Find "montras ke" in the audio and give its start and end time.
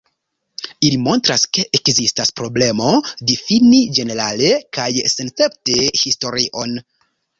1.07-1.65